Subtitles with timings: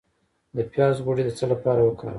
[0.55, 2.09] د پیاز غوړي د څه لپاره وکاروم؟